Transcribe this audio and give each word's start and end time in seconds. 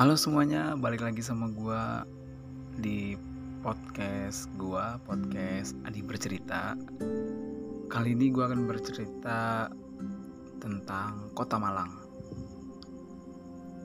Halo 0.00 0.16
semuanya, 0.16 0.80
balik 0.80 1.04
lagi 1.04 1.20
sama 1.20 1.52
gua 1.52 2.08
di 2.80 3.20
podcast 3.60 4.48
gua, 4.56 4.96
podcast 5.04 5.76
Adi 5.84 6.00
Bercerita. 6.00 6.72
Kali 7.84 8.16
ini 8.16 8.32
gua 8.32 8.48
akan 8.48 8.64
bercerita 8.64 9.68
tentang 10.56 11.28
Kota 11.36 11.60
Malang. 11.60 11.92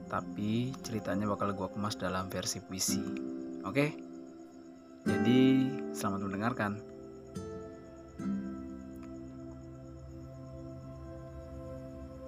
Tapi 0.08 0.72
ceritanya 0.88 1.28
bakal 1.28 1.52
gua 1.52 1.68
kemas 1.68 2.00
dalam 2.00 2.32
versi 2.32 2.64
puisi. 2.64 3.04
Oke? 3.68 3.92
Jadi, 5.04 5.68
selamat 5.92 6.22
mendengarkan. 6.32 6.72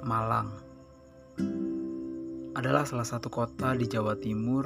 Malang 0.03 0.66
adalah 2.57 2.89
salah 2.89 3.05
satu 3.05 3.29
kota 3.29 3.77
di 3.77 3.85
Jawa 3.85 4.17
Timur 4.17 4.66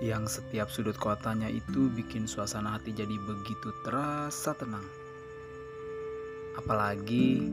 yang 0.00 0.24
setiap 0.24 0.72
sudut 0.72 0.96
kotanya 0.96 1.44
itu 1.44 1.92
bikin 1.92 2.24
suasana 2.24 2.72
hati 2.72 2.96
jadi 2.96 3.12
begitu 3.28 3.68
terasa 3.84 4.56
tenang. 4.56 4.88
Apalagi 6.56 7.52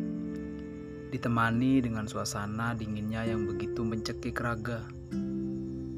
ditemani 1.11 1.83
dengan 1.83 2.07
suasana 2.07 2.71
dinginnya 2.71 3.27
yang 3.27 3.43
begitu 3.43 3.83
mencekik 3.83 4.39
raga. 4.39 4.87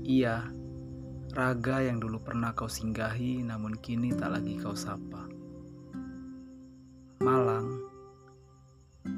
Iya, 0.02 0.50
raga 1.38 1.86
yang 1.86 2.02
dulu 2.02 2.18
pernah 2.18 2.58
kau 2.58 2.66
singgahi 2.66 3.46
namun 3.46 3.78
kini 3.78 4.10
tak 4.18 4.42
lagi 4.42 4.58
kau 4.58 4.74
sapa. 4.74 5.30
Malang 7.22 7.78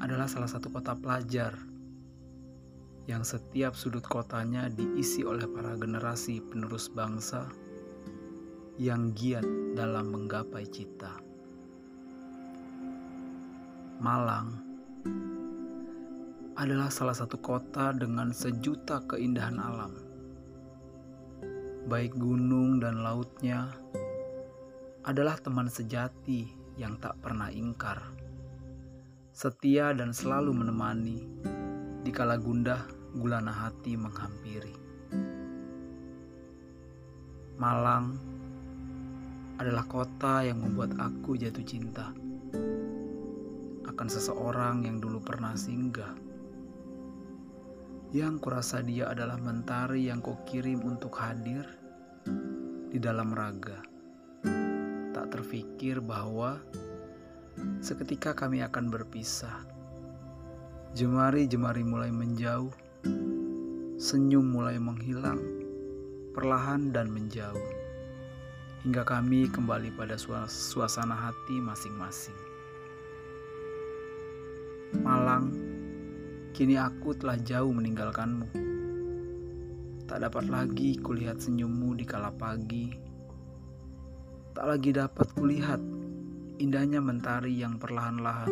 adalah 0.04 0.28
salah 0.28 0.52
satu 0.52 0.68
kota 0.68 0.92
pelajar 1.00 1.69
yang 3.10 3.26
setiap 3.26 3.74
sudut 3.74 4.06
kotanya 4.06 4.70
diisi 4.70 5.26
oleh 5.26 5.42
para 5.50 5.74
generasi 5.74 6.38
penerus 6.38 6.86
bangsa 6.86 7.50
yang 8.78 9.10
giat 9.18 9.42
dalam 9.74 10.14
menggapai 10.14 10.62
cita. 10.70 11.18
Malang 13.98 14.54
adalah 16.54 16.86
salah 16.86 17.18
satu 17.18 17.34
kota 17.42 17.90
dengan 17.90 18.30
sejuta 18.30 19.02
keindahan 19.10 19.58
alam. 19.58 19.90
Baik 21.90 22.14
gunung 22.14 22.78
dan 22.78 23.02
lautnya 23.02 23.74
adalah 25.02 25.34
teman 25.42 25.66
sejati 25.66 26.46
yang 26.78 26.94
tak 27.02 27.18
pernah 27.18 27.50
ingkar. 27.50 28.06
Setia 29.34 29.90
dan 29.98 30.14
selalu 30.14 30.54
menemani 30.54 31.26
di 32.06 32.14
kala 32.14 32.38
gundah 32.38 32.99
gulana 33.14 33.50
hati 33.50 33.98
menghampiri. 33.98 34.74
Malang 37.60 38.16
adalah 39.60 39.84
kota 39.84 40.46
yang 40.46 40.64
membuat 40.64 40.96
aku 40.96 41.36
jatuh 41.36 41.66
cinta 41.66 42.08
akan 44.00 44.08
seseorang 44.08 44.88
yang 44.88 44.96
dulu 44.96 45.20
pernah 45.20 45.52
singgah. 45.52 46.16
Yang 48.16 48.40
kurasa 48.40 48.80
dia 48.80 49.12
adalah 49.12 49.36
mentari 49.36 50.08
yang 50.08 50.24
kau 50.24 50.40
kirim 50.48 50.80
untuk 50.88 51.20
hadir 51.20 51.68
di 52.88 52.96
dalam 52.96 53.28
raga. 53.36 53.76
Tak 55.12 55.36
terfikir 55.36 56.00
bahwa 56.00 56.56
seketika 57.84 58.32
kami 58.32 58.64
akan 58.64 58.88
berpisah. 58.88 59.68
Jemari-jemari 60.96 61.84
mulai 61.84 62.08
menjauh 62.08 62.72
Senyum 64.00 64.56
mulai 64.56 64.80
menghilang, 64.80 65.44
perlahan 66.32 66.88
dan 66.88 67.12
menjauh, 67.12 67.68
hingga 68.80 69.04
kami 69.04 69.44
kembali 69.52 69.92
pada 69.92 70.16
suasana 70.48 71.12
hati 71.12 71.60
masing-masing. 71.60 72.32
Malang, 75.04 75.52
kini 76.56 76.80
aku 76.80 77.12
telah 77.12 77.36
jauh 77.44 77.68
meninggalkanmu. 77.76 78.48
Tak 80.08 80.24
dapat 80.24 80.48
lagi 80.48 80.96
kulihat 80.96 81.36
senyummu 81.44 81.92
di 82.00 82.08
kala 82.08 82.32
pagi. 82.32 82.88
Tak 84.56 84.64
lagi 84.64 84.96
dapat 84.96 85.28
kulihat 85.36 85.84
indahnya 86.56 87.04
mentari 87.04 87.52
yang 87.52 87.76
perlahan-lahan 87.76 88.48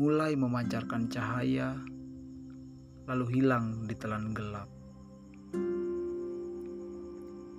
mulai 0.00 0.32
memancarkan 0.32 1.12
cahaya 1.12 1.76
lalu 3.12 3.44
hilang 3.44 3.84
di 3.84 3.92
telan 3.92 4.32
gelap. 4.32 4.64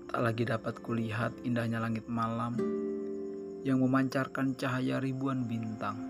Tak 0.09 0.18
lagi 0.18 0.50
dapat 0.50 0.81
kulihat 0.81 1.46
indahnya 1.46 1.78
langit 1.78 2.09
malam 2.09 2.58
yang 3.62 3.78
memancarkan 3.78 4.58
cahaya 4.58 4.97
ribuan 4.97 5.46
bintang. 5.46 6.09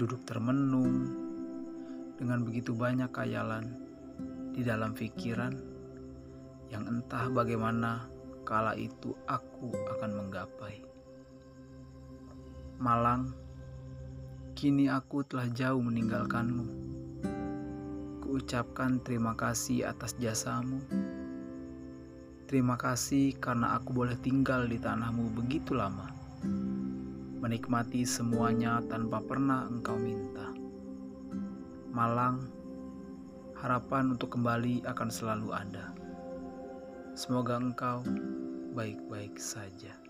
Duduk 0.00 0.24
termenung 0.24 1.12
dengan 2.16 2.40
begitu 2.40 2.72
banyak 2.72 3.12
kayalan 3.12 3.76
di 4.56 4.64
dalam 4.64 4.96
pikiran 4.96 5.52
yang 6.72 6.88
entah 6.88 7.28
bagaimana 7.28 8.08
kala 8.48 8.80
itu 8.80 9.12
aku 9.28 9.76
akan 9.92 10.24
menggapai. 10.24 10.80
Malang, 12.80 13.36
kini 14.56 14.88
aku 14.88 15.20
telah 15.20 15.52
jauh 15.52 15.84
meninggalkanmu 15.84 16.85
ucapkan 18.26 18.98
terima 19.02 19.38
kasih 19.38 19.86
atas 19.86 20.18
jasamu. 20.18 20.82
Terima 22.46 22.78
kasih 22.78 23.34
karena 23.42 23.74
aku 23.74 23.90
boleh 23.90 24.14
tinggal 24.22 24.70
di 24.70 24.78
tanahmu 24.78 25.34
begitu 25.34 25.74
lama. 25.74 26.10
Menikmati 27.42 28.06
semuanya 28.06 28.82
tanpa 28.86 29.18
pernah 29.18 29.66
engkau 29.66 29.98
minta. 29.98 30.50
Malang, 31.90 32.46
harapan 33.58 34.14
untuk 34.14 34.38
kembali 34.38 34.86
akan 34.86 35.08
selalu 35.10 35.48
ada. 35.50 35.90
Semoga 37.18 37.58
engkau 37.58 38.06
baik-baik 38.78 39.40
saja. 39.42 40.05